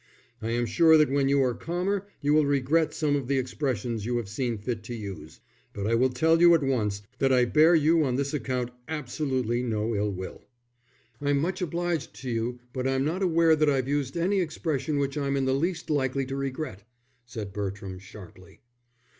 I 0.41 0.49
am 0.49 0.65
sure 0.65 0.97
that 0.97 1.11
when 1.11 1.29
you 1.29 1.43
are 1.43 1.53
calmer 1.53 2.07
you 2.21 2.33
will 2.33 2.47
regret 2.47 2.91
some 2.91 3.15
of 3.15 3.27
the 3.27 3.37
expressions 3.37 4.03
you 4.03 4.17
have 4.17 4.27
seen 4.29 4.57
fit 4.57 4.81
to 4.85 4.95
use. 4.95 5.41
But 5.73 5.85
I 5.85 5.93
will 5.93 6.09
tell 6.09 6.41
you 6.41 6.55
at 6.55 6.63
once 6.63 7.03
that 7.19 7.31
I 7.31 7.45
bear 7.45 7.75
you 7.75 8.03
on 8.03 8.15
this 8.15 8.33
account 8.33 8.71
absolutely 8.87 9.61
no 9.61 9.93
ill 9.93 10.11
will." 10.11 10.47
"I'm 11.21 11.37
much 11.37 11.61
obliged 11.61 12.15
to 12.21 12.31
you, 12.31 12.59
but 12.73 12.87
I'm 12.87 13.05
not 13.05 13.21
aware 13.21 13.55
that 13.55 13.69
I've 13.69 13.87
used 13.87 14.17
any 14.17 14.39
expression 14.41 14.97
which 14.97 15.19
I'm 15.19 15.37
in 15.37 15.45
the 15.45 15.53
least 15.53 15.91
likely 15.91 16.25
to 16.25 16.35
regret," 16.35 16.81
said 17.27 17.53
Bertram, 17.53 17.99
sharply. 17.99 18.61